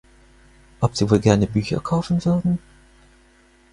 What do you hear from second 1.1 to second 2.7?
wohl gerne Bücher kaufen würden?